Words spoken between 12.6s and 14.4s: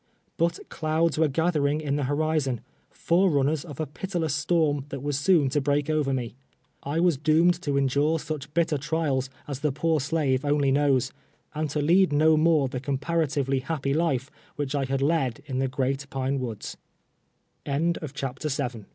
the comparatively happy life